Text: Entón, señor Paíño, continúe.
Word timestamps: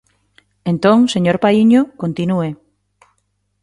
Entón, 0.71 0.99
señor 1.13 1.37
Paíño, 1.43 1.81
continúe. 2.01 2.49